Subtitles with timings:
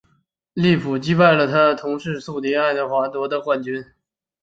[0.55, 3.85] 利物浦击败了他们的同市宿敌爱华顿而夺得冠军。